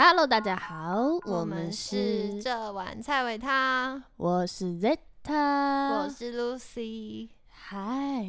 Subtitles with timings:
[0.00, 7.28] Hello，大家好，我们是这碗菜尾汤，我是 Zeta，我是 Lucy。
[7.50, 8.24] 嗨，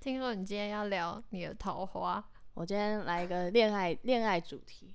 [0.00, 2.24] 听说你今天要聊你的桃花，
[2.54, 4.94] 我今天来一个恋爱恋爱主题。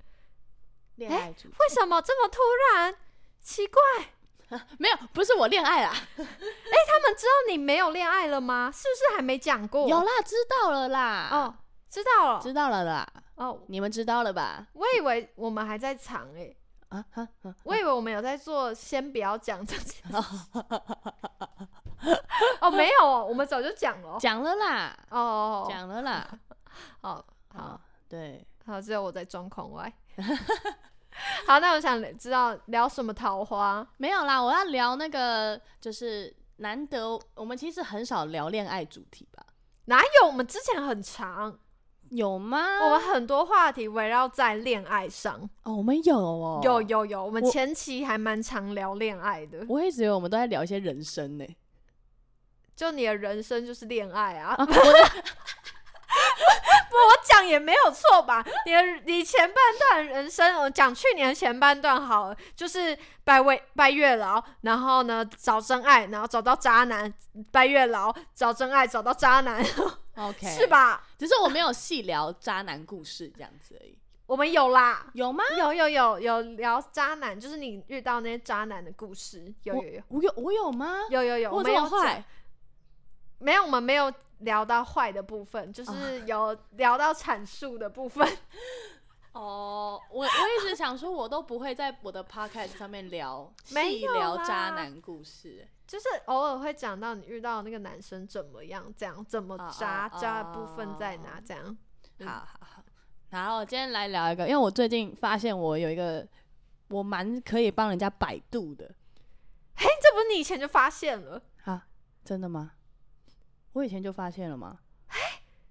[0.95, 2.39] 恋爱主题为什么这么突
[2.73, 2.95] 然？
[3.39, 6.25] 奇怪， 没有，不是我恋爱啦， 哎，
[6.87, 8.71] 他们知道你没有恋爱了吗？
[8.73, 9.87] 是不是还没讲过？
[9.87, 11.29] 有啦，知道了啦。
[11.31, 11.53] 哦，
[11.87, 13.07] 知道了，知道了啦。
[13.41, 14.67] 哦，你们知道了吧？
[14.73, 16.55] 我以为我们还在藏哎，
[16.89, 20.03] 啊哈，啊我以为我们有在做，先不要讲这件事。
[22.61, 24.19] 哦，没有哦，我们早就讲了。
[24.19, 26.29] 讲了啦，哦，讲了啦。
[27.01, 27.15] 好
[27.49, 29.91] 好好，对，好，只有我在装狂外。
[31.47, 33.85] 好，那我想知道聊什么桃花？
[33.97, 39.43] 没有啦，我要聊那个，就是难得我们其实很少聊恋爱主题吧？
[39.85, 40.27] 哪有？
[40.27, 41.57] 我们之前很长，
[42.11, 42.59] 有吗？
[42.83, 45.49] 我们很多话题围绕在恋爱上。
[45.63, 49.65] 哦，我们有哦，有有有，我们前期还蛮常聊恋爱的。
[49.69, 51.45] 我一直以为我们都在聊一些人生呢。
[52.75, 54.81] 就你的人生就是恋爱啊，啊， 不，我
[57.23, 58.43] 讲也没有错吧？
[58.65, 67.13] 你的你前半段人生，我讲去年前半段好了，就是拜位拜月老，然后呢找真爱，然后找到渣男，
[67.51, 69.63] 拜月老找真爱，找到渣男，
[70.15, 70.67] OK，是？
[70.67, 71.07] 吧？
[71.17, 73.97] 只是我没有细聊渣男故事这样子而已。
[74.25, 75.43] 我们有啦，有吗？
[75.57, 80.99] 有有有有聊渣男，就是你遇到那些渣男的故事，有有有我有我有吗？
[81.09, 82.23] 有有有，我没有坏？
[83.39, 88.25] 没有，我们没有聊到坏的部分，就是有聊到阐述的部分。
[89.33, 95.67] 哦，我我一直想说，我都不会在我的 podcast 上面聊 没有细聊渣男故事。
[95.87, 101.37] 就是偶尔会讲到你遇到那个男生怎么样，这样怎么哦渣，哦渣的部分在哪？
[101.37, 101.77] 哦这样。
[102.19, 102.83] 嗯好好好，
[103.29, 106.27] 然后今天来聊一个，因为我最近发现我有一个
[106.89, 108.85] 我蛮可以帮人家百度的
[109.75, 111.87] 嘿，这不是你以前就发现了，啊，
[112.23, 112.73] 真的吗？
[113.73, 114.79] 我以前就发现了吗？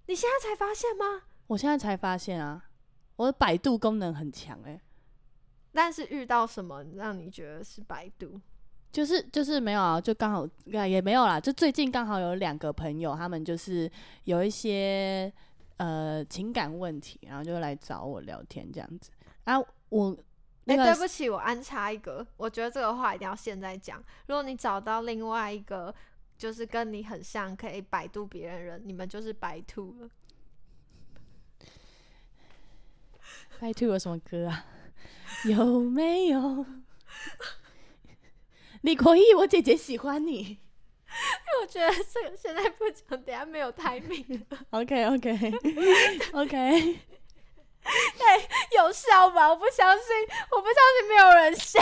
[0.06, 1.22] 你现在才发现吗？
[1.46, 2.64] 我现在才发现啊，
[3.20, 4.80] 我的百度功能很强哎、
[5.74, 8.40] 但是遇到什么让你觉得是百度？
[8.90, 13.90] 就是就是没有啊，就刚好啊也没有啦，就最近刚好有两个朋友，他们就是
[14.24, 15.30] 有一些
[15.76, 19.10] 呃情感问题，然后就来找我聊天这样子
[19.44, 19.58] 啊。
[19.90, 20.16] 我
[20.64, 24.02] 那哎、个对不起，我安插一个，我觉得这个话一定要现在讲。
[24.28, 25.94] 如果你找到另外一个
[26.38, 30.08] 就是跟你很像可以百度别人人，你们就是白兔了。
[33.60, 34.64] 拜兔有什么歌啊？
[35.44, 36.64] 有没有？
[38.80, 40.58] 李国义，我姐姐喜欢你。
[41.60, 44.46] 我觉得这个现在不讲，等下没有台名。
[44.70, 45.52] OK OK
[46.32, 46.98] OK，
[48.76, 49.50] 有笑吧？
[49.50, 50.06] 我不相信，
[50.52, 51.80] 我不相信没有人笑。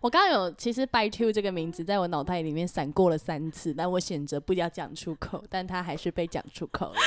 [0.00, 7.00] 我刚刚有其实 “by two” 这个名字在我脑袋里面闪过了三次，但我选择不要讲出口，但它还是被讲出口了。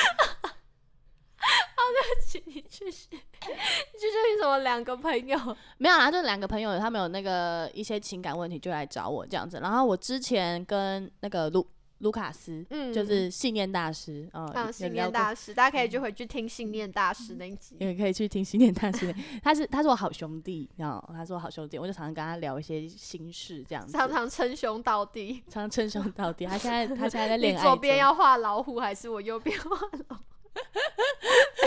[2.78, 3.18] 请你去学，你
[3.98, 4.58] 去什么？
[4.58, 5.36] 两个朋友，
[5.78, 9.58] 没有啦，就两个朋友，他们有那个一些情感问题，就来找我这样子。
[9.60, 11.66] 然后我之前跟那个卢
[11.98, 17.76] 卢卡斯，嗯就是信念大师，嗯、嗯，信念大师，大家可以就回去听信念大师那一集。
[17.80, 19.12] 也可以去听信念大师。
[19.42, 25.42] 他是他是我好兄弟，然后他是我好兄弟，我就常常跟他聊一些心事这样子，常常称兄道弟。
[25.48, 26.46] 常常称兄道弟。
[26.46, 29.70] 他现在他现在在你 恋爱中左边要画老虎，还是我右边画
[30.08, 30.22] 老虎？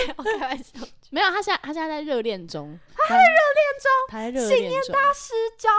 [0.07, 0.73] 没有开玩笑。
[1.09, 5.69] 没有，他现在他现在在热恋中，他在热恋中，他在热恋中，大师教，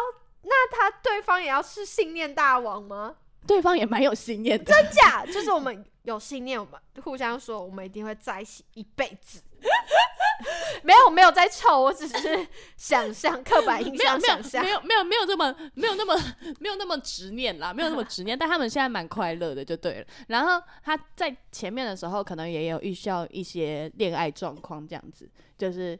[0.42, 3.16] 那他对方也要是信念大王吗？
[3.46, 4.64] 对方也蛮有信念的。
[4.64, 5.24] 真假？
[5.26, 9.42] 就是我们有信念，我们互相说，我们一定会在一起一辈子。
[10.82, 12.46] 没有，没有在臭，我只是
[12.76, 14.94] 想象刻板印象想象有没。
[14.94, 16.14] 有没有没有这么没有那么
[16.58, 20.06] 没有那么执念啦，没有那么执念，但他们现在蛮快乐的就对了。
[20.28, 25.98] 然后他在前面的时候可能也有遇到一些恋爱状况，这样子就是。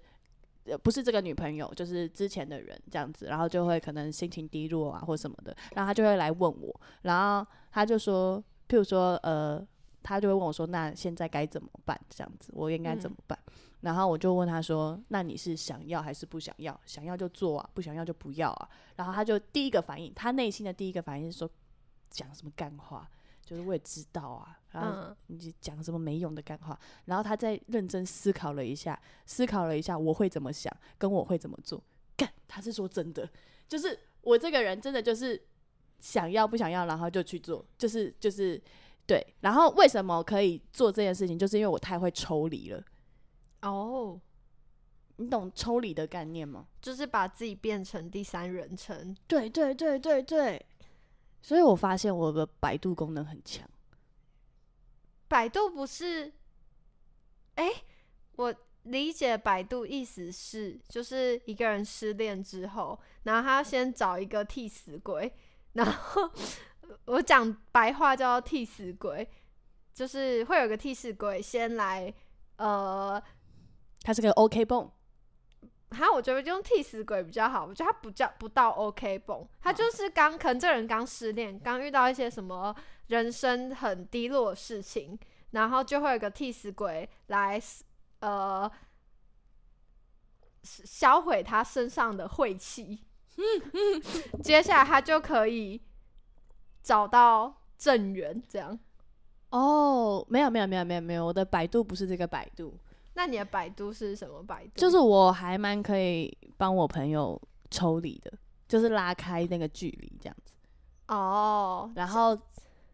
[0.65, 8.39] 呃，不是这个女朋友，就是之前的人这样子，然后就会可能心情低落啊或什么的，然后他就会来问我，然后他就说，
[8.69, 9.61] 譬如说，呃，
[10.03, 11.99] 他就会问我说，那现在该怎么办？
[12.09, 13.39] 这样子，我应该怎么办？
[13.81, 16.81] 然后我就问他说：“那你是想要还是不想要？
[16.87, 21.51] 想要就做啊，不想要就不要啊。”然后他就第一个反应，他内心的第一个反应是说
[22.09, 23.11] ：“讲什么干话？
[23.45, 28.97] 就是我也知道啊，然后嗯，你就讲什么没用的干话。”然后他再认真思考了一下，
[29.27, 31.83] 思考了一下我会怎么想，跟我会怎么做。
[32.17, 33.29] 干，他是说真的，
[33.67, 35.43] 就是我这个人真的就是
[35.99, 38.63] 想要不想要，然后就去做，就是就是
[39.07, 39.35] 对。
[39.41, 42.83] 然后为什么可以做这件事情，就是因为我太会抽离了。
[43.63, 44.21] 哦，
[45.17, 46.67] 你懂抽离的概念吗？
[46.81, 49.17] 就是把自己变成第三人称。
[49.27, 50.67] 对对对对对，
[51.41, 53.69] 所以我发现我的百度功能很强。
[55.29, 56.33] 百度不是，
[57.55, 57.71] 哎、
[58.37, 65.33] 我理解百度意思是，就是一个人失恋之后，然后他要先找一个替死鬼，
[65.75, 66.31] 然后
[67.07, 69.29] 我讲白话叫做替死鬼，
[69.93, 72.13] 就是会有个替死鬼先来，
[72.57, 73.23] 呃，
[74.03, 74.91] 他是个 OK 泵，
[75.91, 77.67] 哈，我觉得用替死鬼比较好。
[77.67, 82.75] 我觉得他不叫不到 OK 蹦，他就是刚可能这人刚失恋，刚遇到一些什么
[83.09, 85.19] 人生很低落的事情，
[85.51, 87.61] 然后就会有个替死鬼来
[88.21, 88.71] 呃
[90.63, 93.05] 销毁他身上的晦气。
[94.45, 95.81] 接下来他就可以
[96.83, 98.79] 找到正缘，这样。
[99.51, 102.75] 哦，没有没有没有没有没有，我的百度不是这个百度，
[103.15, 104.71] 那你的百度是什么百度？
[104.77, 107.41] 就是我还蛮可以帮我朋友
[107.71, 108.33] 抽离的，
[108.67, 110.55] 就是拉开那个距离这样子，
[111.09, 112.39] 哦，然后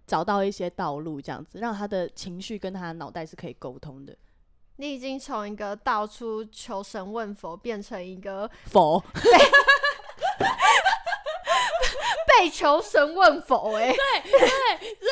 [0.05, 4.17] 找到一些道路这样子，让他的情绪跟他的脑袋是可以沟通的。
[4.81, 9.03] 你已经从一个到处求神问佛，变成一个佛，
[12.39, 13.91] 被求神问佛、欸。
[13.91, 14.39] 哎，对对
[14.79, 15.07] 对，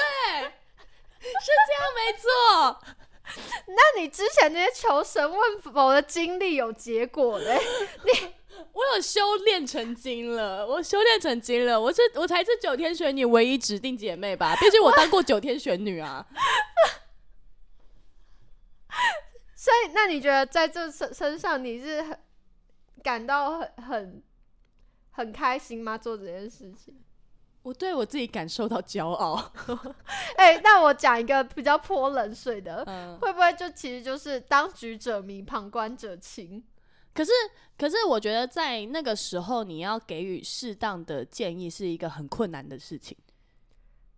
[1.21, 2.81] 是这样没错。
[3.67, 7.61] 那你之前那些求神问佛的经历有结果嘞、
[8.05, 8.35] 你
[8.73, 14.55] 我有修炼成精了，我修炼成精了，我是我才是九天玄女唯一指定姐妹吧？
[14.61, 16.25] 毕竟我当过九天玄女啊。
[19.57, 22.17] 所以，那你觉得在这身身上你是很
[23.03, 24.23] 感到很很
[25.11, 25.99] 很开心吗？
[25.99, 27.03] 做这件事情？
[27.67, 29.35] 我对我自己感受到骄傲。
[30.39, 36.63] 哎、那我讲一个比较泼冷水的，嗯，会不会就其实就是当局者迷，旁观者清？
[37.13, 37.33] 可是
[37.77, 43.17] 可是我觉得在那个时候，你要给予适当的建议是一个很困难的事情。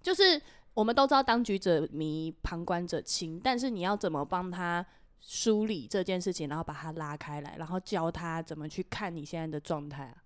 [0.02, 0.38] 就是
[0.74, 4.84] 我们都知道当局者迷，旁观者清，但是你要怎么帮他
[5.22, 10.16] 梳理这件事情，然后把它拉开来，然后教他怎么去看你现在的状态啊？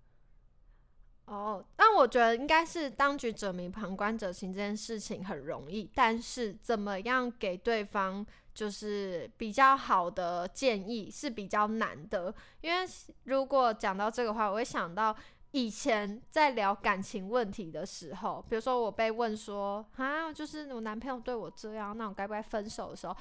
[1.33, 12.33] 哦，但我觉得应该是当局者迷，旁观者清这件事情很容易，但是怎么样给对方就是比较好的建议是比较难的。
[12.61, 12.87] 因为
[13.23, 15.15] 如果讲到这个话，我会想到
[15.51, 23.17] 以前在聊感情问题的时候，比如说我被问说啊，就是我男朋友对我这样，那我该不该分手的时候，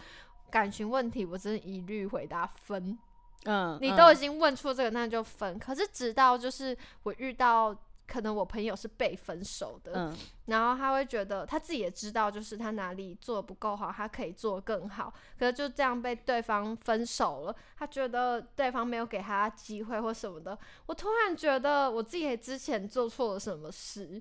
[0.51, 2.99] 感情问题我真的一律回答分。
[3.45, 5.59] 嗯，嗯你都已经问出这个，那就分。
[5.59, 7.77] 可是直到就是我遇到，
[8.13, 10.17] 可能我朋友是被分手的，嗯
[10.47, 15.13] 然后他会觉得他自己也知道，就是他哪里做的不够好，他可以做更好。
[15.39, 20.59] 可是就这样被对方分手了，他觉得对方没有给他机会或什么的。
[20.87, 24.21] 我突然觉得我自己之前做错了什么事，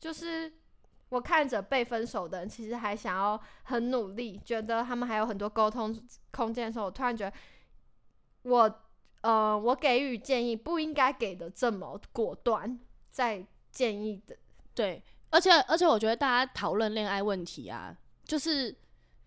[0.00, 0.52] 就是。
[1.10, 5.98] 我看着被分手的人，其实还想要很努力，觉得他们还有很多沟通
[6.32, 7.34] 空间的时候，我突然觉得
[8.42, 8.80] 我
[9.22, 12.78] 呃，我给予建议不应该给的这么果断，
[13.18, 14.36] 在建议的
[14.72, 18.72] 对，而且而且我觉得大家讨论恋爱问题啊，就是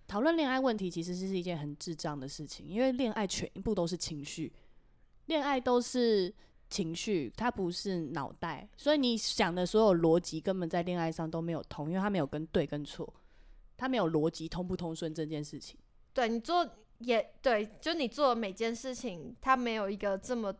[0.07, 4.49] 讨论恋爱问题其实是一件很智障的事情，因为恋爱全部都是情绪，
[5.25, 6.33] 恋爱都是
[6.69, 13.13] 情绪，它不是脑袋，所以你想的所有逻辑根本在恋爱上都没有通，因为它没有跟对跟错，
[13.75, 15.77] 它没有逻辑通不通顺这件事情。
[16.13, 16.65] 对你做
[16.99, 20.55] 也对，就你做的每件事情，它没有一个这么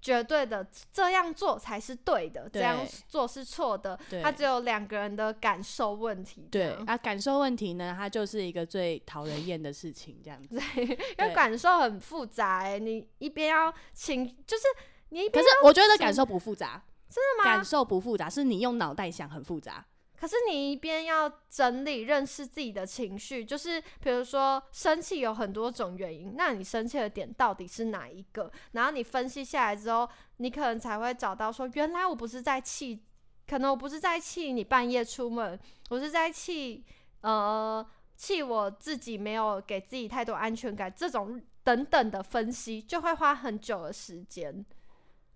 [0.00, 6.48] 绝对的这样做才是对的，这样做是错的，他只有两个人的感受问题。
[6.50, 10.56] 对啊，感受问题呢，它就是一个最讨人厌的事情，这样子。
[10.74, 14.64] 对，因为感受很复杂、欸，你一边要情，就是
[15.08, 17.64] 你一可是我觉得感受不复杂，真的吗感？
[17.64, 19.84] 受不复杂，是你用脑袋想很复杂。
[20.18, 28.50] 可是你一边要整理、认识自己的情绪，就是比如说生气有很多种原因，那你生气的点到底是哪一个？
[28.72, 30.08] 然后你分析下来之后，
[30.38, 33.04] 你可能才会找到说，原来我不是在气，
[33.46, 35.58] 可能我不是在气你半夜出门，
[35.90, 36.84] 我是在气
[37.20, 44.66] 呃气我自己没有给自己太多安全感，这种等等的分析就会花很久的时间。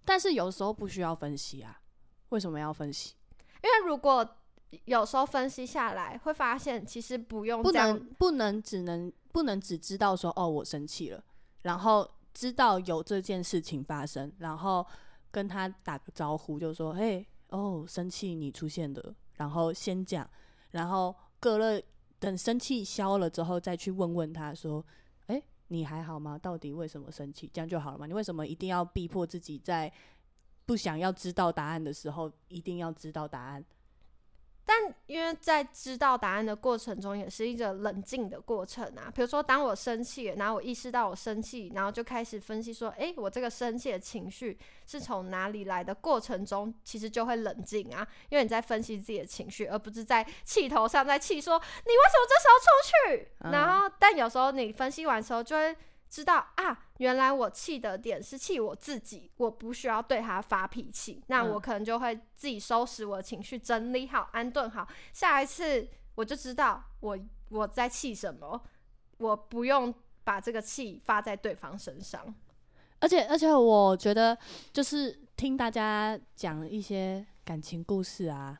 [0.04, 1.80] 但是有时候不需要分析啊，
[2.30, 3.14] 为什么要分析？
[3.62, 4.38] 因为如果
[4.84, 11.22] 有时候分析下来，会发现其实不用不这样能不能只能不能只知道说哦我生气了，
[11.62, 14.86] 然后知道有这件事情发生，然后
[15.30, 20.28] 跟他打个招呼，就说嘿哦生气你出现的，然后先讲，
[20.70, 21.80] 然后隔了
[22.18, 24.84] 等生气消了之后再去问问他说，
[25.26, 26.38] 哎、你还好吗？
[26.38, 27.50] 到底为什么生气？
[27.52, 28.06] 这样就好了吗？
[28.06, 29.92] 你为什么一定要逼迫自己在
[30.64, 33.64] 不想要知道答案的时候，一定要知道答案？
[34.64, 39.10] 但因为在知道答案的过程中，也是一个冷静的过程啊。
[39.14, 45.94] 比如说，当我生气，然后我意识到我生气，然后就开始分析说，诶，我这个生气的情绪是从哪里来的？
[45.94, 53.50] 过程中其实就会冷静啊，因为你在分析自己的情绪，而不是在气头上在气说你为什么这时候出去。
[53.50, 55.76] 然后，但有时候你分析完之后，就会。
[56.12, 68.62] 知道啊，原来我气的点是气我自己，我不需要对他发脾气，那我可能就会自己收拾我的情绪，整理好，安顿好，下一次我就知道我我在气什么，
[69.16, 69.92] 我不用
[70.22, 72.34] 把这个气发在对方身上。
[72.98, 74.36] 而且而且，我觉得
[74.70, 78.58] 就是听大家讲一些感情故事啊。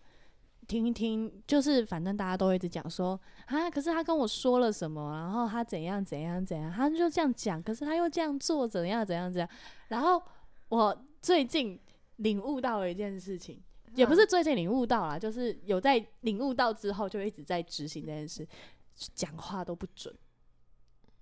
[0.73, 9.47] 听一听，就是反正大家都会一直讲说啊，可是他跟我说了什么，然后他怎样怎样怎样，他就这样讲，可是他又这样做，怎样怎样怎样。
[9.89, 10.23] 然后
[10.71, 11.79] 我最近
[12.17, 13.63] 领悟到了一件事情，
[13.95, 18.49] 也不是最近领悟到了，就是有在领悟到之后，就一直在执行这件事，
[19.15, 20.15] 讲话都不准，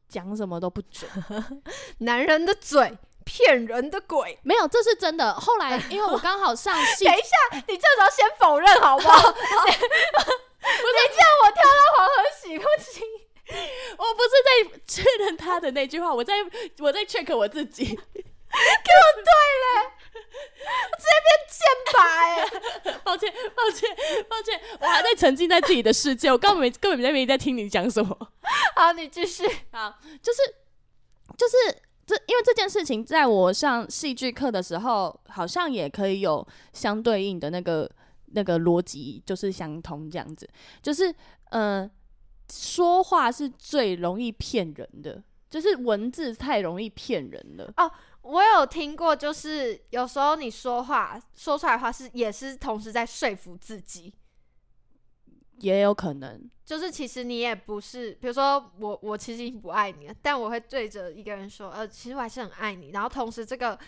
[0.09, 1.11] 讲什么都不准，
[1.99, 2.97] 男人的嘴。
[3.25, 5.35] 骗人的鬼，没有，这是真的。
[5.35, 9.33] 后来， 因为我刚好上戏，等一下，你这时候先否认好不好？
[9.33, 13.03] 不是叫我跳到黄河洗不清，
[13.97, 16.35] 我不是在确认他的那句话，我在
[16.79, 17.97] 我在 check 我自己，给我
[19.17, 19.31] 对
[19.63, 19.93] 了，
[20.91, 21.59] 我直接变剑
[21.95, 23.97] 拔，抱歉，抱歉，
[24.29, 28.17] 抱歉，我还在沉浸在自己的世界，我根本没根本没没在听你讲什么。
[28.75, 29.47] 好，你继续。
[29.73, 30.39] 好，就是
[31.39, 31.83] 就是。
[32.11, 37.89] 这因为这件事情，在我上戏剧课的时候，好像也可以有相对应的那个
[38.33, 40.49] 那个逻辑，就是相通这样子。
[40.83, 41.15] 就是
[41.51, 41.89] 嗯，
[42.53, 47.73] 说话是最容易骗人的，就是文字太容易骗人了。
[47.77, 47.89] 哦，
[48.23, 54.13] 我有听过，就是有时候你说话说出来话是也是同时在说服自己。
[55.61, 62.91] 也有可能，就是其实你也不是，比如说我，我其实已经不爱你了，但我会对着一个人说，呃，其实我还是很爱你。
[62.91, 63.79] 然后同时，这个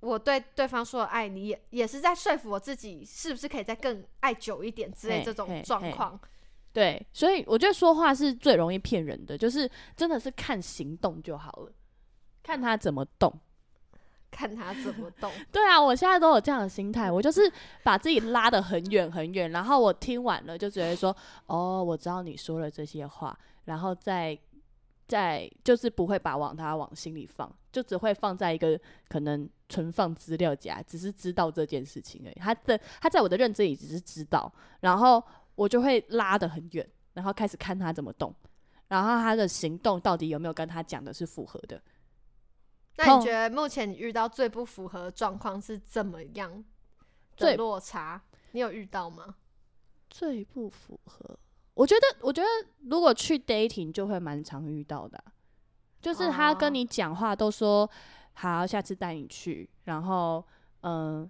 [0.00, 6.18] 我对对方说的爱你，也也是在说服我自己，是不是可以再更爱久一点之类这种状况。
[6.72, 11.72] 对，所以我觉得说话是最容易骗人的，就是真的是看行动就好了，
[12.42, 13.32] 看他怎么动。
[14.34, 15.30] 看他怎么动。
[15.52, 17.40] 对啊，我现在都有这样的心态，我就是
[17.84, 24.36] 把自己拉得很远很远，然后我听完了就觉得说，哦，我知道你说了这些话，然后再
[25.06, 32.34] 再就是不会把往他往心里放，就只会放在一个可能存放资料夹，只是知道这件事情而已。
[32.40, 35.22] 他的他在我的认知里只是知道，然后
[35.54, 38.34] 我就会拉得很远，然后开始看他怎么动，
[38.88, 41.80] 然后他的行动到底有没有跟他讲的是符合的。
[42.96, 46.64] 那你觉得目前你遇到最不符合状况是怎么样
[47.36, 48.22] 的落差？
[48.52, 49.34] 你有遇到吗？
[50.08, 51.36] 最不符合，
[51.74, 52.48] 我觉得，我觉得
[52.88, 55.22] 如果去 dating 就会蛮常遇到的，
[56.00, 57.90] 就是他跟你讲话都说
[58.34, 60.46] 好，下次带你去，然后
[60.82, 61.28] 嗯，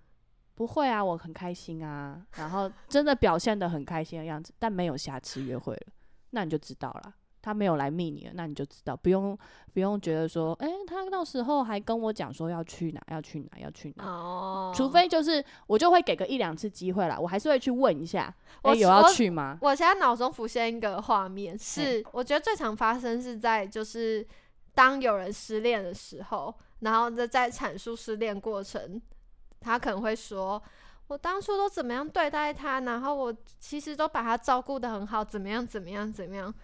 [0.54, 5.86] 不会啊，我很开心啊，然后真的表现的很开心的样子，但没有下次约会了，
[6.30, 7.14] 那你就知道了。
[7.44, 9.38] 他没有来密你了，那你就知道，不用
[9.74, 14.04] 不用觉得说，哎，他到时候还跟我讲说要去哪，要去哪，要去哪。
[14.06, 14.72] 哦。
[14.74, 19.58] 除非就是我就会给个一两次机会啦，我还是会去问一下，哎，有要去吗？
[19.60, 24.26] 我现在脑中浮现一个画面，是我觉得最常发生是在就是
[24.74, 28.98] 当有人失恋的时候，然后在在阐述失恋过程，
[29.60, 30.62] 他可能会说，
[31.08, 36.54] 我当初都怎么样对待他，然后我其实都把他照顾的很好，怎么样怎么样怎么样。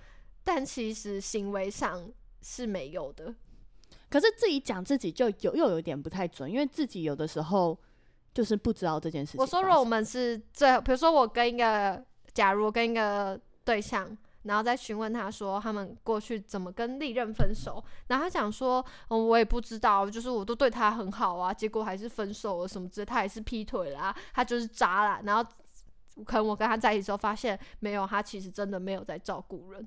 [0.43, 2.11] 但其实行为上
[2.43, 3.35] 是没有的，
[4.09, 7.79] 可是自己讲自己就有又有点不太准，因为自己有的时候
[8.33, 9.41] 就是不知道这件事情。
[9.41, 25.45] 我说，如果我们是最，比如说我跟一个，假如跟一个对象，然后再询问他说他们过去怎么跟历任分手，然后他讲说，嗯，我也不知道，就是我都对他很好啊，结果还是分手了什么之类，他还是劈腿啦，他就是渣啦，然后
[26.25, 29.87] 可能我跟他在一起之后发现，没有，他其实真的没有在照顾人。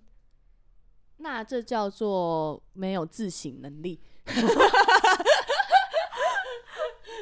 [1.17, 3.99] 那这叫做没有自省能力，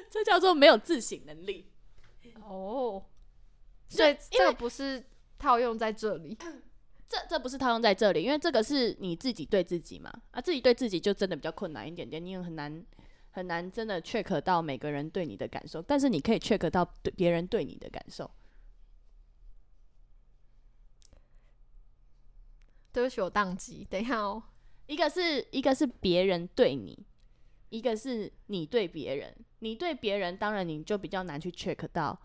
[0.09, 1.67] 这叫做没有自省能力。
[2.43, 3.03] 哦，
[3.87, 5.03] 所以这个不是
[5.37, 6.37] 套用在这里，
[7.07, 12.85] 这这不是套用在这里，因为这个是你自己对自己嘛，啊，自己对自己就真的比较困难一点点，你也很难
[13.31, 18.29] 很难真的 check 到每个人对你的感受，但是你可以 check 到对别人对你的感受。
[22.91, 23.85] 对不起，我宕机。
[23.89, 24.41] 等一下哦，
[24.87, 26.97] 一个是一个是别人对你，
[27.69, 29.35] 一个是你对别人。
[29.59, 32.19] 你对别人，当然你就比较难去 check 到。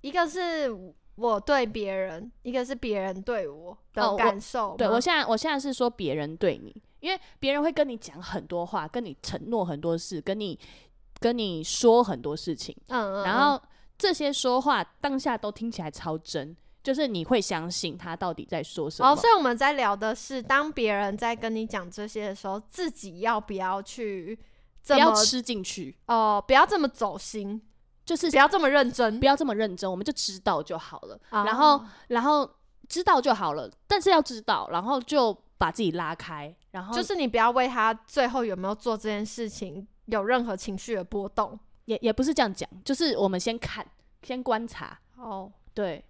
[0.00, 0.68] 一个是
[1.14, 10.58] 我对别人，一个是别人对我的感受我现在我现在是说别人对你，因为别人会跟你讲很多话，跟你承诺很多事，跟你
[11.20, 13.62] 跟你说很多事情，嗯，嗯，然后
[13.96, 19.10] 这些说话当下都听起来超真，就是你会相信他到底在说什么。
[19.10, 24.38] 哦，所以我们在聊的是，当别人在跟你讲这些的时候，自己要不要去
[24.82, 27.62] 这么不要吃进去，哦，不要这么走心，
[28.04, 31.14] 就是不要这么认真不，要这么认真，我们就知道就好了。
[31.30, 32.48] 哦然后，然后
[32.88, 41.58] 知道就好了，但是要知道，然后就把自己拉开，然后就是你不要为他最后有没有做这件事情有任何情绪的波动。
[41.84, 43.84] 也也不是这样讲，就是我们先看，
[44.22, 46.04] 先观察，哦，对。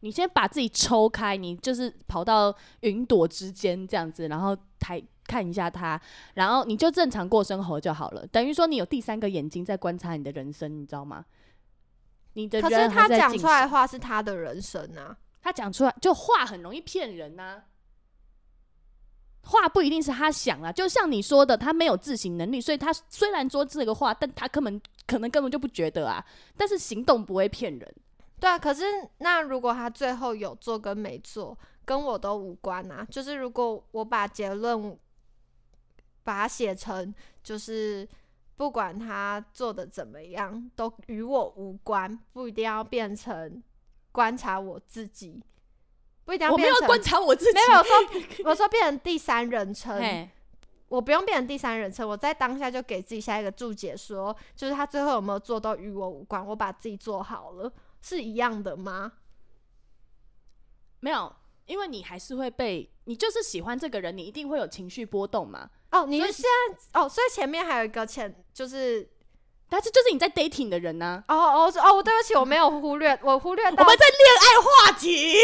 [0.00, 6.00] 你先把自己抽开，你就是跑到云朵之间这样子，然后抬看一下他，
[6.34, 8.26] 然后你就正常过生活就好了。
[8.26, 11.24] 等于说你有第三个眼睛在观察你的人生，你知道吗？
[12.34, 15.16] 你的可是他讲出来的话是他的人生啊。
[15.42, 17.62] 他讲出来就话很容易骗人呐、
[19.42, 26.24] 话不一定是他想啊，就像你说的，他没有自省能力，所以他虽然说这个话，但他根本可能根本就不觉得啊。
[26.56, 27.94] 但是行动不会骗人，
[28.40, 28.84] 对啊，可是
[29.18, 33.06] 那如果他最后有做跟没做，跟我都无关啊。
[33.10, 34.98] 就是如果我把结论
[36.24, 38.08] 把它写成，就是
[38.56, 43.62] 不管他做的怎么样，都与我无关，不一定要变成
[44.10, 45.42] 观察我自己，
[46.24, 50.28] 不一定要我没有观察我自己，没有我说 我说变成第三人称，
[50.88, 59.12] 我不用变成第三人称，我在当下就给自己下一个注解说，就是他最后有没有做都与我无关，我把自己做好了，是一样的吗？
[61.00, 61.34] 没有，
[61.66, 65.70] 因为你还是会被，你就是喜欢这个人，你一定会有情绪波动嘛。
[65.92, 66.30] 哦，你现
[66.92, 69.08] 在哦，所以前面还有一个前就是
[69.68, 75.36] 但是就是你在 dating 的人呢、哦哦哦，对不起，我没有忽略，我忽略到，我们在恋爱话题，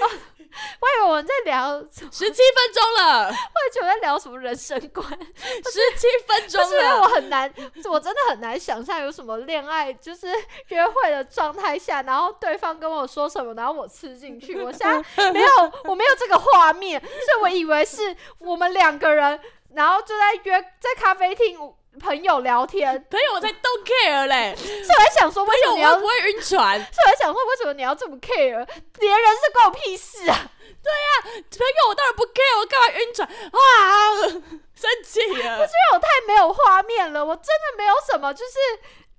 [0.80, 7.00] 我以为我们在聊，十七分钟了，我以为我在聊什么人生观， 十七分钟了。
[7.00, 7.52] 我很难，
[7.90, 10.26] 我真的很难想象有什么恋爱，就是
[10.68, 14.60] 约会的状态下，然后对方跟我说什么，然后我吃进去。
[14.62, 15.48] 我现在没有，
[15.84, 19.40] 我没有这个画面，所以我以为是我们两个人，
[19.74, 21.58] 然后就在约在咖啡厅
[22.00, 25.94] 朋友聊天，朋友， 我才 don't care 嘞，所以我在想说，为什么你要？
[25.98, 28.66] 不会晕船， 所以我在想说，为什么你要这么 care？
[28.98, 30.50] 别人是关我屁事啊！
[30.84, 34.16] 对呀朋友我当然不 care，我干嘛晕船啊？
[34.74, 35.56] 生气了。
[35.56, 38.52] 不是因为我太没有画面了，我真的没有什么就是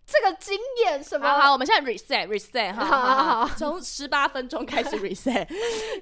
[0.06, 1.28] 这个经验什么。
[1.28, 5.48] 好好，我们现在 reset reset 哈，好好好好，从十八分钟开始 reset。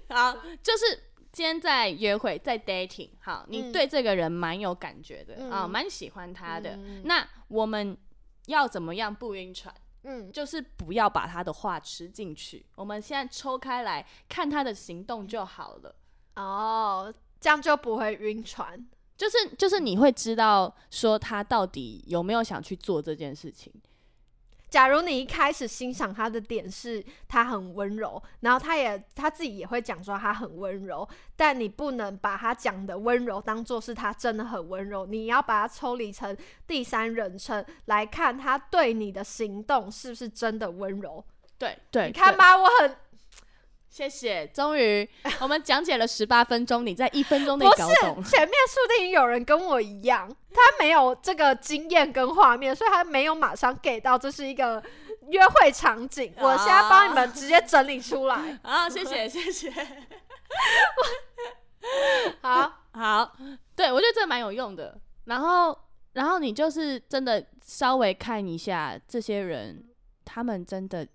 [0.10, 1.02] 好，就是
[1.34, 6.76] 今天在约会，在 dating，好，你嗯对这个人蛮有感觉的、嗯啊，蛮喜欢他的。
[6.76, 7.98] 嗯那我们
[8.46, 9.74] 要怎么样不晕船？
[10.04, 12.64] 嗯，就是不要把他的话吃进去。
[12.76, 15.96] 我们现在抽开来看他的行动就好了。
[16.36, 18.88] 哦，这样就不会晕船。
[19.18, 23.74] 就是就是你会知道说他到底有没有想去做这件事情。
[24.74, 41.24] 假如你一开始欣赏他的点是他很温柔，然后他也他自己也会讲说他很温柔，但你不能把他讲的温柔当做是他真的很温柔，你要把它抽离成第三人称来看他对你的行动是不是真的温柔。
[41.60, 42.96] 对对，对你看吧，我很
[43.94, 45.08] 谢谢，终于
[45.40, 48.24] 我们讲解了十八分钟，你在一分钟内不搞懂。
[48.24, 54.82] 前面说不定有人跟我一样，他没有这个经验跟画面，所以他没有马上给到这是一个
[55.30, 56.34] 约会场景。
[56.40, 58.58] 我现在帮你们直接整理出来。
[58.64, 59.70] 啊，谢谢谢谢。
[62.42, 63.32] 好，好，
[63.76, 65.00] 对我觉得这蛮有用的。
[65.26, 65.78] 然后，
[66.14, 69.86] 然后你就是真的稍微看一下这些人，
[70.26, 71.08] 他们真的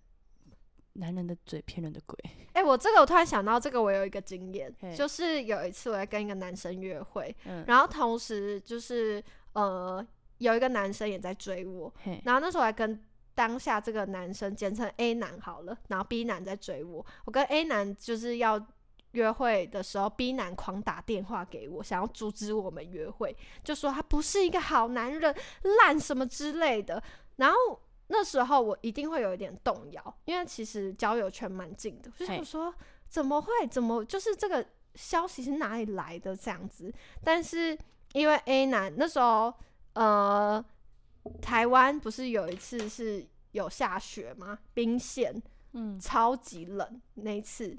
[0.99, 2.17] 男人的嘴骗人的鬼。
[2.53, 10.05] 哎、我这个我突然想到，这个我有一个经验，就是有一次我在跟一个男生约会，嗯，然后同时就是呃
[10.39, 11.93] 有一个男生也在追我，
[12.25, 13.01] 然后那时候我还跟
[13.35, 18.61] 当下这个男生简称 A 男好了，然后 B 男在追我，我跟 A 男就是要
[19.13, 25.33] 约会的时候，B 男狂打电话给我，想要阻止我们约会，就说他不是一个好男人，
[25.81, 27.01] 烂什么之类的。
[27.37, 27.57] 然后
[28.09, 32.75] 那时候我一定会有一点动摇，因为其实交友圈蛮近的，我就嘿想说
[33.09, 36.93] 怎么会，怎么就是这个消息是哪里来的这样子？
[37.23, 37.79] 但是
[38.13, 39.55] 因为 A 男那时候
[39.95, 40.65] 呃。
[41.43, 44.59] 台湾不是有一次是有下雪吗？
[44.73, 45.43] 冰线
[45.73, 47.77] 嗯，超级冷那一次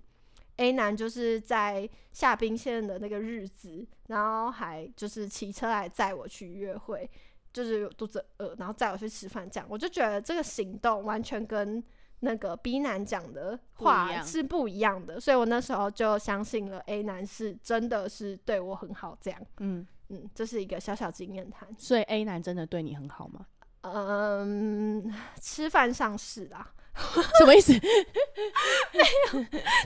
[0.58, 7.10] A 男就是在下冰线的那个日子，然后还就是骑车来载我去约会，
[7.54, 11.84] 就是肚子饿，然后载我去吃饭，这样我就觉得这个行动完全跟
[12.22, 21.68] 那个 B 男讲的话是不一样的，所以我那时候就相信了 A 男是真的是对我很好，这样，嗯，嗯，这是一个小小经验谈。
[21.78, 23.46] 所以 A 男真的对你很好吗？
[23.82, 26.74] 嗯，吃饭上是啦，
[27.40, 27.72] 什么意思？
[28.92, 29.44] 没有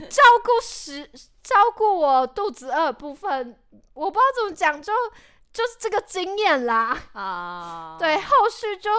[0.08, 1.08] 照顾食
[1.42, 3.56] 照顾我肚子饿部分，
[3.92, 4.92] 我不知道怎么讲，就
[5.54, 7.00] 就是这个经验啦。
[7.14, 8.90] 啊， 对，，后续就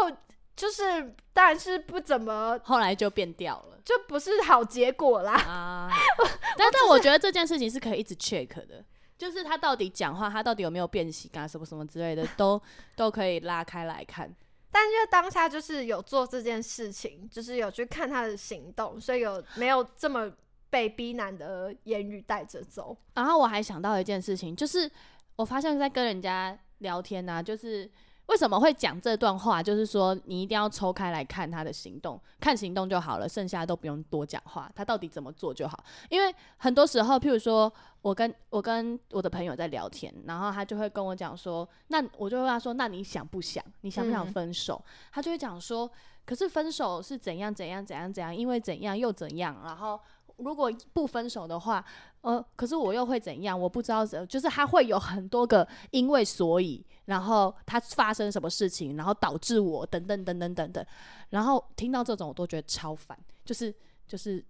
[0.55, 5.33] 就是当然是不怎么，后来就变掉了就不是好结果啦。
[5.33, 5.89] 啊。
[6.57, 8.83] 但但我觉得这件事情是可以一直 check 的，
[9.17, 12.59] 就是他到底讲话，他到底有没有变形啊，什么什么之类的， 都
[12.95, 14.33] 都可以拉开来看。
[14.71, 20.31] 但因为当下就是有做这件事情，就是有去看他的行动，所以有没有这么
[20.69, 22.97] 被逼男的言语带着走。
[23.13, 24.89] 然后我还想到一件事情，就是
[25.35, 27.89] 我发现在跟人家聊天啊，就是
[28.27, 35.83] 为什么会讲这段话，就是说你一定要抽开来看他的行动，看行动就好了，剩下都不用多讲话，他到底怎么做就好。
[36.09, 37.71] 因为很多时候，譬如说
[38.01, 43.63] 我跟我跟我的朋友在聊天，然后他就会跟我讲说，那我就问他说，那你想不想？
[43.81, 44.83] 你想不想嗯分手？
[45.11, 45.89] 他就会讲说，
[46.25, 49.99] 可是分手是怎样怎样怎样怎样，因为怎样又怎样，然后。
[50.37, 51.83] 如果不分手的话，
[52.21, 53.59] 呃，可是我又会怎样？
[53.59, 60.85] 我不知道怎，就是他会有很多个因为所以，然后他发生什么事情，然后导致我等等等等等等，
[61.29, 63.73] 然后听到这种我都觉得超烦，就是
[64.07, 64.43] 就是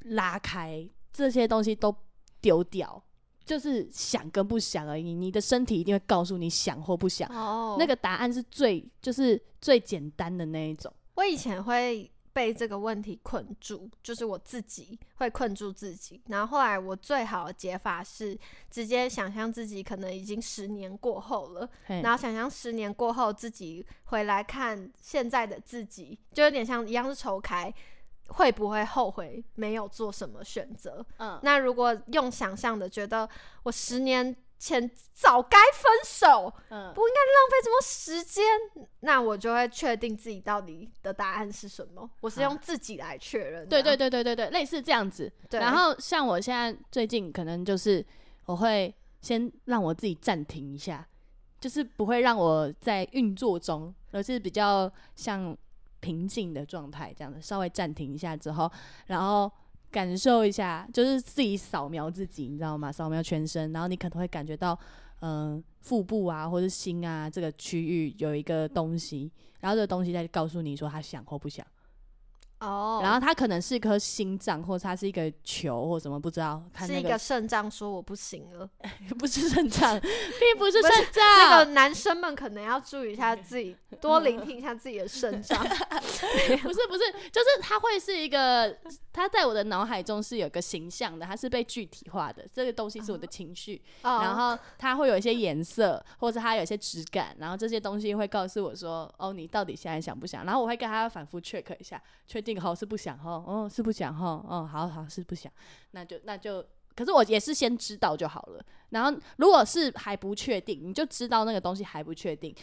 [0.00, 1.94] 拉开这些东西都
[2.40, 3.02] 丢掉，
[3.44, 5.14] 就是想跟不想而已。
[5.14, 10.92] 你的身体一定会告诉你想或不想，哦那个答案是最就是最简单的那一种。
[11.14, 16.20] 我以前会被这个问题困住，就是我自己会困住自己。
[16.26, 18.38] 然后后来我最好的解法是
[18.70, 27.72] 直接想象自己可能已经十年过后了，然后想象十年过后自己回来看现在的自己，就有点像一样是抽开。
[28.28, 31.04] 会不会后悔没有做什么选择？
[31.18, 33.28] 嗯，那如果用想象的，觉得
[33.64, 36.90] 我十年前早该分手，嗯。
[36.94, 38.42] 不应该浪费这么时间，
[39.00, 42.08] 那我就会确定自己到底的答案是什么。
[42.22, 45.30] 我是用自己来确认啊、对对对对对对，类似这样子。
[45.50, 48.04] 对，然后像我现在最近可能就是
[48.46, 51.06] 我会先让我自己暂停一下，
[51.60, 55.54] 就是不会让我在运作中，而是比较像
[56.00, 58.70] 平静的状态，这样子稍微暂停一下之后，
[59.08, 59.50] 然后
[59.94, 62.90] 感受一下，就是自己扫描自己，你知道吗？
[62.90, 64.76] 扫描全身，然后你可能会感觉到，
[65.20, 69.30] 嗯、腹部啊或者心啊这个区域有一个东西，
[69.60, 71.64] 然后这个东西在告诉你说他想或不想。
[72.64, 76.62] 哦，然后它可能是一颗心脏，或者它是一个球或什么，不知道。
[76.72, 78.68] 看那是一个肾脏说我不行了，
[79.18, 85.58] 不是肾脏，并不是不是肾脏，那个男生们可能要注意一下自己，多聆听一下自己的肾脏。
[85.64, 88.76] 不是不是，就是它会是一个，
[89.12, 92.44] 它在我的脑海中是有个形象的，它是被具体化的。
[92.52, 100.44] 这个东西是我的情绪，哦然后它会有一些颜色，或者它有一些质感，然后这些东西会告诉我说，哦，你到底现在想不想？
[100.44, 105.52] 然后我会跟他反复 check 一下，确定好是不想哈，哦是不想哈，哦好好是不想，
[105.92, 106.64] 那就那就。
[106.96, 112.54] 可是我也是先知道就好了，然后如果是还不确定，你就知道那个东西还不确定，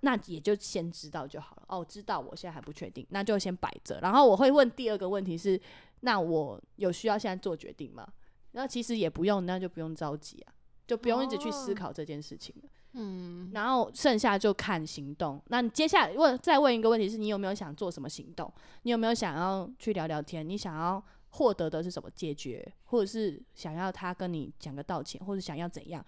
[0.00, 1.62] 那也就先知道就好了。
[1.68, 4.00] 哦，知道我现在还不确定，那就先摆着。
[4.00, 5.60] 然后我会问第二个问题是，
[6.00, 8.04] 那我有需要现在做决定吗？
[8.50, 10.52] 那其实也不用，那就不用着急啊，
[10.84, 12.68] 就不用一直去思哦考这件事情了。
[12.92, 15.42] 嗯，然后剩下就看行动。
[15.48, 18.52] 那你接下来问再问一个问题是，你有没有想做什么行动？
[18.82, 20.48] 你有没有想要去聊聊天？
[20.48, 26.04] 你想要获得的是什么解决，或者是想要他跟你讲个道歉，或者想要怎样？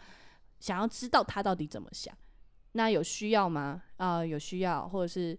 [0.58, 2.16] 想要知道他到底怎么想？
[2.72, 3.82] 那有需要吗？
[3.96, 5.38] 啊、有需要，或者是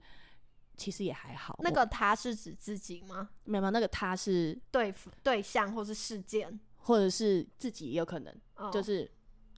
[0.78, 1.60] 其实也还好。
[1.64, 3.30] 那个他是指自己吗？
[3.44, 6.60] 没有没有那个他是，对对象或是事件？
[6.84, 9.10] 或者是自己也有可能，哦就是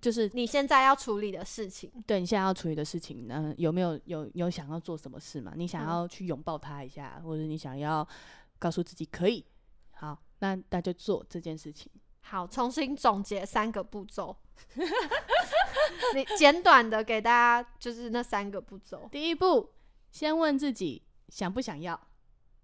[0.04, 1.90] 就是你现在要处理的事情。
[2.06, 5.54] 对你现在要处理的事情呢，有没有有有想要做什么事嘛？
[5.56, 8.06] 你想嗯要去拥抱他一下，或者你想要
[8.60, 9.46] 告诉自己可以，
[9.92, 11.90] 好，那那就做这件事情。
[12.20, 14.36] 好，重新总结三个步骤。
[16.14, 19.08] 你简短的给大家就是那三个步骤。
[19.10, 19.72] 第一步，
[20.12, 21.98] 先问自己想不想要；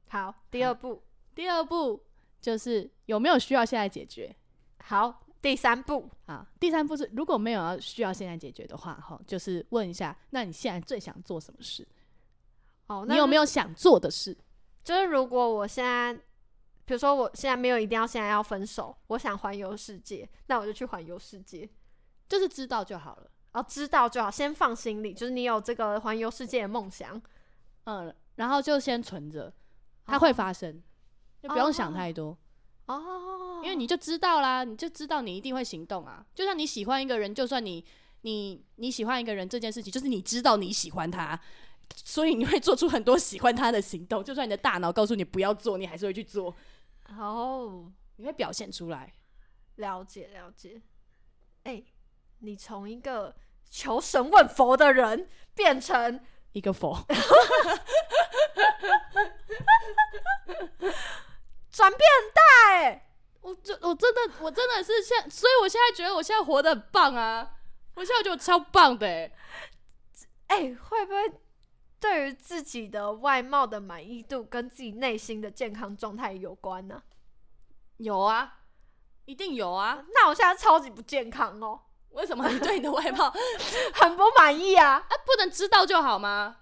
[0.10, 2.04] 好，第二步，第二步
[2.42, 4.36] 就是有没有需要现在解决。
[4.84, 11.88] 好，第三步，啊，第三步是如果没有要需要现在解决的话，哈，就是问一下，那你现在最想做什么事？
[12.88, 13.46] 哦，你有没有？
[13.46, 14.38] 想做的事？
[14.84, 16.14] 就是如果我现在，
[16.86, 21.70] 比如说我现在没有一定要现在要分手，我想环游世界，那我就去环游世界。
[22.28, 23.32] 就是知道就好了。
[23.54, 27.20] 哦，知道就好，先放心里，就是你有这个环游世界的梦想。
[27.86, 29.52] 嗯，然后就先存着，
[30.06, 30.82] 它会发生，
[31.42, 32.30] 就不用想太多。
[32.30, 32.38] 哦，
[33.64, 36.26] 因为你就知道啦，你就知道你一定会行动啊。
[36.34, 37.86] 就像你喜欢一个人，就算你
[38.22, 41.40] 你你喜欢一个人这件事情，就是你知道你喜欢他，
[41.96, 44.24] 所以你会做出很多喜欢他的行动。
[44.24, 46.56] 就算你的大脑告诉你不要做，你还是会去做。
[47.18, 49.14] 哦，你会表现出来。
[49.76, 50.82] 了解了解。
[51.64, 51.84] 哎、
[52.40, 53.36] 你从一个
[53.70, 56.20] 求神问佛的人变成
[56.54, 56.98] 一个否，
[61.72, 62.42] 转变很大
[62.74, 63.10] 哎、
[63.42, 67.56] 我真我真的我真的是现，所以我现在觉得我现在活得很棒啊！
[67.96, 69.32] 我现在觉得我超棒的欸
[70.48, 71.40] 哎、会不会
[72.00, 77.04] 对于自己的外貌的满意度跟自己内心的健康状态有关呢、
[77.98, 78.60] 有啊，
[79.26, 80.04] 一定有啊！
[80.14, 83.32] 那我现在超级不健康哦，为什么你对你的外貌
[83.94, 86.58] 很不满意啊，啊不能知道就好吗？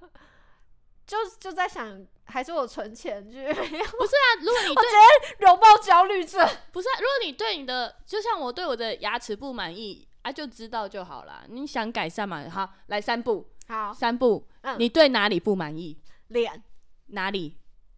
[1.06, 4.84] 就就在想，还是我存钱去不是啊，如果你对
[5.48, 6.48] 容貌焦虑症。
[6.72, 11.46] 不是、啊，如果你对你的，就像我对我的牙齿不满意啊，就知道就好了。
[11.48, 12.50] 你想改善嘛？
[12.50, 14.48] 好，来三步，好，三步。
[14.62, 15.98] 嗯你对哪里不满意？
[16.28, 16.62] 脸
[17.08, 17.58] 哪里？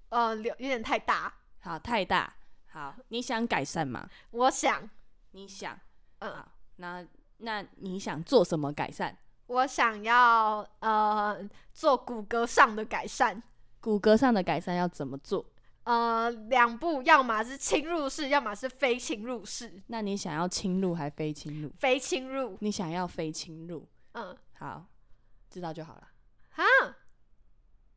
[0.10, 2.34] 呃有有点太大，好，太大。
[2.72, 4.08] 好，你想改善吗？
[4.32, 4.88] 我想，
[5.32, 5.80] 你想，
[6.20, 7.04] 嗯，好，那
[7.38, 9.18] 那你想做什么改善？
[9.48, 11.40] 我想要呃
[11.74, 13.42] 做骨骼上的改善。
[13.80, 15.46] 骨骼上的改善要怎么做？
[15.84, 19.82] 呃，两步，要么是侵入式，要么是非侵入式。
[19.88, 21.72] 那你想要侵入还非侵入？
[21.80, 23.88] 非侵入，你想要非侵入？
[24.12, 24.86] 嗯，好，
[25.50, 26.08] 知道就好了。
[26.52, 26.64] 哈，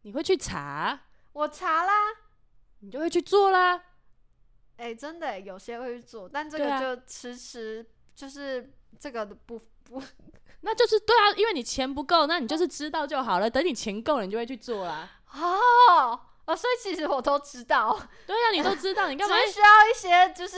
[0.02, 0.98] 你会去查，
[1.32, 1.92] 我查啦，
[2.78, 3.82] 你就会去做啦。
[4.76, 10.02] 哎、真的耶有些会去做，但这个就迟迟就是这个的不不，
[10.62, 13.50] 那就是对啊，因为你钱不够，那你就是知道就好了。
[13.50, 15.10] 等你钱够了，你就会去做啦。
[15.34, 19.36] 哦哦，所以其实我都知道，对呀、你都知道，你干嘛？
[19.46, 20.56] 需要一些就是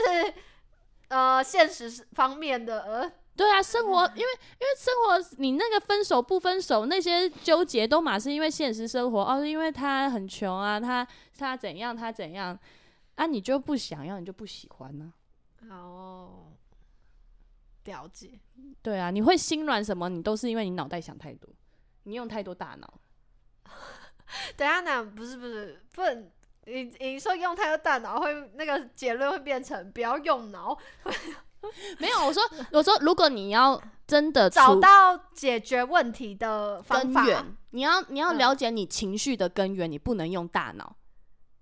[1.08, 11.06] 呃现实方面的呃对啊，生活，因为因为生活，你那个分手不分手那些纠结都嘛是因为现实生活哦，是因为他很穷啊，他
[11.36, 12.58] 他怎样他怎样
[13.16, 15.12] 啊，你就不想要，你就不喜欢呢、
[15.68, 16.52] 哦，
[17.84, 18.40] 了解。
[18.82, 20.08] 对啊，你会心软什么？
[20.08, 21.50] 你都是因为你脑袋想太多，
[22.04, 22.94] 你用太多大脑。
[24.56, 26.30] 等下呢，不是不是不能，
[26.66, 30.76] 你你说用太多大脑会那个结论会变成不要用脑，
[31.98, 32.42] 没有，我说
[32.72, 37.22] 我说，如果你要真的找到解决问题的方法。
[37.22, 40.96] 根源，你要你要嗯了解你情绪的根源，你不能用大脑，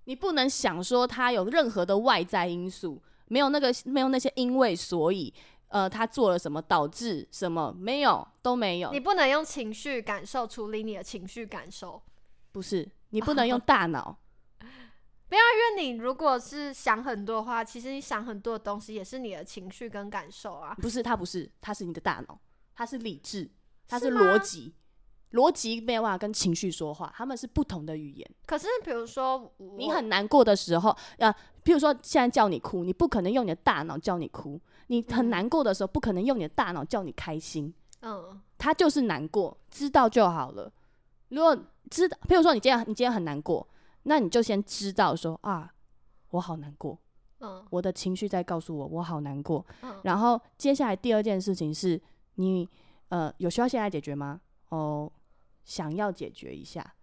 [0.04, 5.32] 你不能想说他有任何的外在因素，没有那个没有那些因为所以，
[5.68, 8.90] 呃，他做了什么导致什么，没有都没有。
[8.90, 12.02] 你，不能用情绪感受处理你的情绪感受，
[12.52, 14.16] 不是你不能用大脑，
[15.30, 20.74] 因为你如果是想很多的话，其实你想很多的东西也是你的情绪跟感受啊。
[20.80, 22.38] 不是它不是，它是你的大脑，
[22.74, 23.50] 它是理智，
[23.88, 24.74] 它是逻辑，
[25.32, 28.30] 逻辑没有办法跟情绪说话，他们是不同的语言。
[28.46, 31.32] 可是比如说，你很难过的时候，呃，
[31.64, 37.72] 譬如说现在叫你哭，你不可能用你的大脑叫你哭；你很嗯难过的时候，不可能用你的大脑叫你开心。
[38.02, 40.72] 嗯他就是难过，知道就好了。
[41.32, 41.56] 如果
[41.90, 43.66] 知道，譬如说你今天你今天很难过，
[44.04, 45.72] 那你就先知道说啊，
[46.30, 46.98] 我好难过，
[47.38, 49.64] 嗯我的情绪在告诉我我好难过。
[49.82, 52.00] 嗯然后接下来第二件事情是
[52.34, 52.68] 你
[53.08, 54.40] 呃有需要现在解决吗？
[54.68, 55.10] 哦，
[55.64, 56.94] 想要解决一下。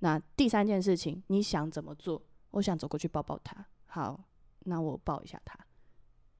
[0.00, 2.22] 那第三件事情，你想怎么做？
[2.52, 3.66] 我想走过去抱抱他。
[3.86, 4.20] 好，
[4.60, 5.58] 那我抱一下他，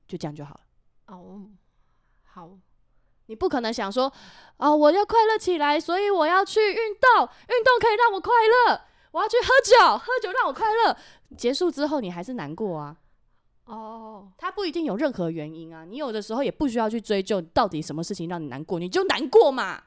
[0.07, 0.61] 就这样就好了。
[1.07, 1.51] 哦，
[2.23, 2.59] 好，
[3.29, 4.13] 你不可能想说
[4.59, 8.81] 啊、我要快乐起来，所以我要去运动，运动可以让我快乐。
[9.13, 10.97] 我要去喝酒，喝酒让我快乐。
[11.37, 12.97] 结束之后，你还是难过啊。
[13.65, 19.83] 哦，它不一定有任何原因啊，你有的时候也不需要去追究到底什么事情让你难过，你就难过嘛。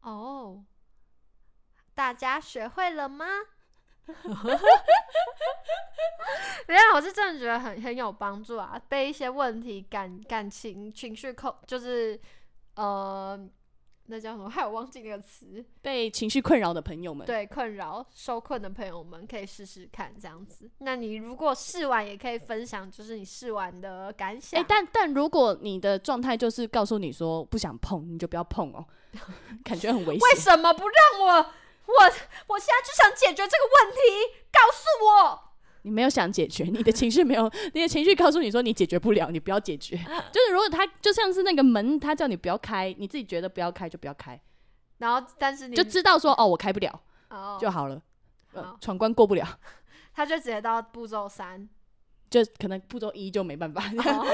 [0.00, 0.64] 哦，
[1.94, 3.26] 大家学会了吗？
[6.66, 8.80] 没有，我是真的觉得很很有帮助啊！
[8.88, 12.18] 被一些问题、感感情、情绪控，就是
[12.78, 13.38] 呃，
[14.06, 14.48] 那叫什么？
[14.50, 15.64] 还有忘记那个词。
[15.82, 20.70] 被情绪困扰的朋友们，对困扰、受困的朋友们可以试试看这样子。
[20.78, 24.60] 那你如果试完，也可以分享，就是你试完的感想。
[24.60, 28.86] 哎、但但如果你的状态就是告诉你说不想碰，你就不要碰哦，
[29.64, 30.40] 感觉很危险为险。
[30.40, 31.52] 什么不让我？
[31.88, 31.94] 我
[32.48, 33.98] 我现在就想解决这个问题，
[34.52, 35.47] 告诉我。
[35.82, 39.96] 你没有想解决，你的情绪没有， 你的情绪告诉你说你解决不了，你不要解决。
[40.32, 44.40] 就是如果他就像是那个门，他叫你不要开，你自己觉得不要开就不要开，
[44.98, 48.00] 然后但是你就知道说哦我开不了哦就好了，
[48.52, 49.46] 呃好闯关过不了，
[50.14, 51.68] 他就直接到步骤三。
[52.30, 53.82] 就可能步骤一就没办法。
[53.82, 54.26] 哦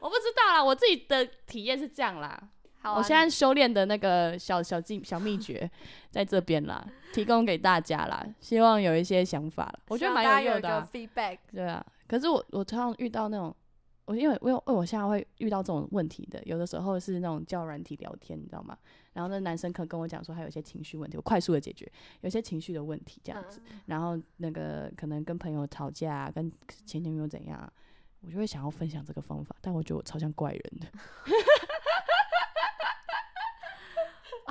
[0.00, 2.48] 我不知道啦，我自己的体验是这样啦。
[2.84, 5.68] 好啊，我现在修炼的那个小小技小秘诀
[6.12, 10.88] 在这边啦，提供给大家啦，希望有一些想法啦，我觉得希望大蛮用的、有一个啊。
[10.92, 11.38] feedback。
[11.50, 13.56] 对啊，可是我我常常遇到那种，
[14.04, 18.76] 我因为因为因为我现在会遇到这种问题的，有的时候是那种叫软体聊天，你知道吗？
[19.14, 26.52] 然后那男生可能跟我讲说他有一些情绪问题，我快速的解决，有些情绪的问题这样子，嗯然后那个可能跟朋友吵架、啊，跟
[26.84, 27.72] 前女友怎样啊、
[28.20, 30.88] 我就会想要分享这个方法，但我觉得我超像怪人的。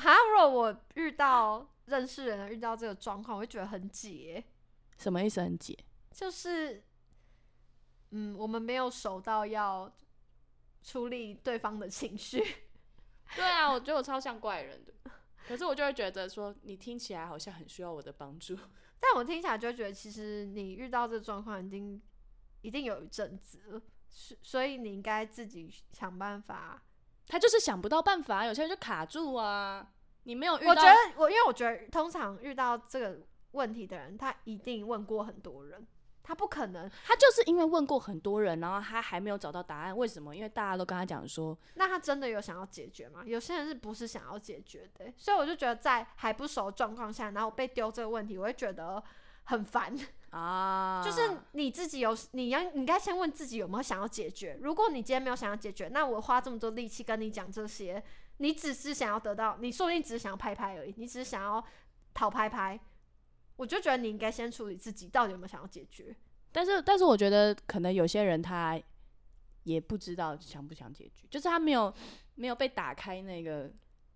[0.03, 4.43] 哈，如果我遇到认识人遇到这个状况，我会觉得很解，
[4.97, 5.41] 什么意思？
[5.41, 5.77] 很解？
[6.11, 6.83] 就是，
[8.11, 9.91] 嗯，我们没有熟到要
[10.83, 12.43] 处理对方的情绪。
[13.35, 14.93] 对啊，我觉得我超像怪人的。
[15.47, 18.57] 可是我就会觉得说，你听起来好像很需要我的帮助。
[18.99, 22.01] 但我听起来就会觉得，其实你遇到这个状况已经
[22.61, 26.83] 一定有一阵子了，所所以你应该自己想办法。
[27.25, 29.92] 他就是想不到办法，有些人就卡住啊。
[30.23, 33.19] 你没有遇到，我觉得我因为我觉得通常遇到这个
[33.51, 35.85] 问题的人，他一定问过很多人，
[36.23, 36.89] 他不可能。
[37.05, 39.95] 他就是因为问过很多人，然后他还没有找到答案。
[39.95, 40.35] 为什么？
[40.35, 43.21] 因为大家都跟他讲说，那他真的有想要解决吗？
[43.25, 49.03] 有些人是不是想要解决的欸、所以我就觉得在还不熟的状况下，然后被丢这个问题，我会觉得
[49.43, 49.95] 很烦。
[50.31, 54.57] 啊，就是你自己有，你要你应该先问自己有没有想要解决。
[54.61, 58.03] 如果你今天没有想要解决，那我花这么多力气跟你讲这些，
[58.37, 61.63] 你只是想要得到，你说不定只是想要拍拍而已，你只是想要
[62.15, 62.79] 讨拍拍。
[63.57, 66.15] 我就觉得你应该先处理自己到底有没有想要解决。
[66.51, 68.81] 但是但是我觉得可能有些人他
[69.65, 71.93] 也不知道想不想解决，就是他没有
[72.33, 73.71] 没有被打开那个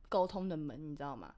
[0.09, 1.31] 沟通的门，你知道吗？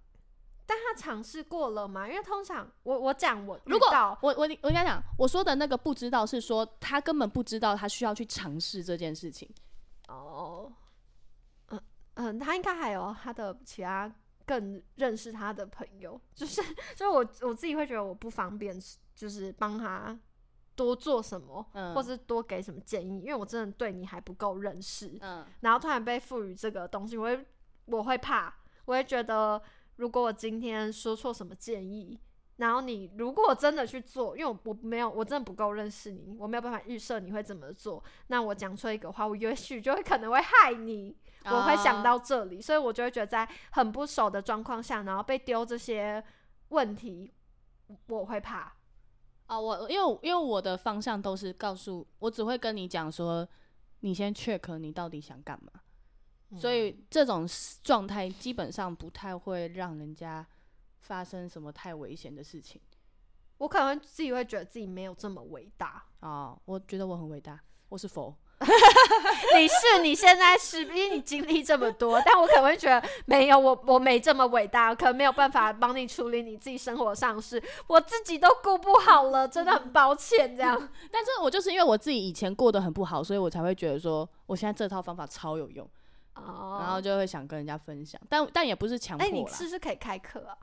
[0.70, 2.08] 但他尝试过了嘛？
[2.08, 3.88] 因为通常我我讲我如果
[4.22, 9.50] 我我我应该讲，我说的那个不知道是说他根本不知道他需要去尝试这件事情。
[10.08, 10.72] 哦，
[11.70, 11.82] 嗯
[12.14, 14.14] 嗯，他应该还有他的其他
[14.46, 16.62] 更认识他的朋友，就是
[16.96, 18.80] 就是我我自己会觉得我不方便，
[19.16, 20.16] 就是帮他
[20.76, 27.46] 多做什么，嗯或是多给什么建议，因为我真的对你还不够认识，嗯，然后突然被赋予这个东西，我会
[27.86, 28.54] 我会怕，
[28.86, 29.60] 我会觉得
[30.00, 32.20] 如果我今天说错什么建议。
[32.60, 38.04] 然后你如果真的去做，因为我我没有，我真的不够认识你，我没有办法预设你会怎么做。
[38.28, 46.22] 那我讲出一个话，我也许就会可能会害你，我会想到这里，所以我就会觉得在很不熟的状况下，然后被丢这些
[46.68, 47.32] 问题，
[48.10, 48.74] 我会怕。
[49.46, 53.48] 啊，我因为因为我的方向都是告诉我，只会跟你讲说，
[54.02, 55.72] 你先 check 你到底想干嘛。
[56.58, 57.48] 所以这种
[57.84, 60.46] 状态基本上不太会让人家
[61.00, 62.82] 发生什么太危险的事情。
[63.58, 66.04] 我可能自己会觉得自己没有这么伟大。
[66.22, 67.60] 哦，我觉得我很伟大，
[67.90, 68.36] 我是佛。
[69.56, 80.76] 你是你现在是，因为你经历这么多，但我可能会觉得没有我我没这么伟大，可能没有办法帮你处理你自己生活上的事，我自己都顾不好了，真的很抱歉这样。
[81.10, 85.90] 但是我就是因为我自己以前过得很不好，所以我才会觉得说，我现在这套方法超有用，
[86.48, 88.20] 哦然后就会想跟人家分享。
[88.30, 89.46] 但但也不是强迫哎、你。
[89.48, 90.56] 是不是可以开课啊？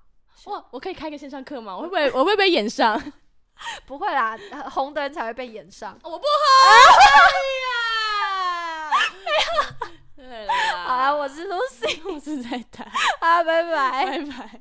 [0.44, 1.76] 我，我可以开个线上课吗？
[1.76, 3.00] 我会不会我会不会被演上？
[3.86, 5.98] 不会啦，呃红的人才会被演上。
[6.02, 7.00] 我不好
[7.64, 8.90] 呀。
[10.14, 10.54] 对啦，
[10.86, 12.84] 好啦，我是 Lucy， 我是在打，
[13.20, 13.70] 好，拜拜。
[14.04, 14.60] 拜拜。